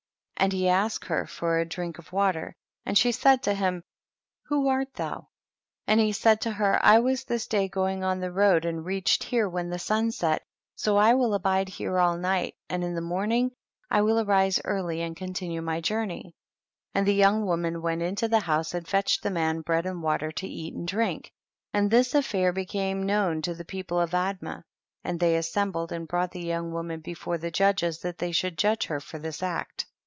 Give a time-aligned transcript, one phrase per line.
[0.41, 0.45] 38.
[0.55, 3.83] And he asked her for a drink of water and she said to him,
[4.45, 5.27] who art thou?
[5.85, 9.23] and he said to her I was this day going on the road, and reached
[9.25, 10.41] here when the sun set,
[10.75, 13.51] so I will abide here all night, and in the morning
[13.91, 16.33] I will arise early and con tinue my journey.
[16.95, 16.95] 39.
[16.95, 20.31] And the young woman went into the house and fetched the man bread and water
[20.31, 21.25] to eat and drink.
[21.71, 21.71] 40.
[21.75, 24.63] And this affair became known to the people of Admah,
[25.03, 28.31] and they as sembled and brought the young wo man before the judges, that they
[28.31, 29.85] should judge her for this act.